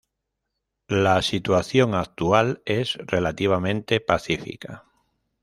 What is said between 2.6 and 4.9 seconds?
es relativamente pacífica.